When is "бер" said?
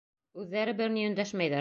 0.81-0.93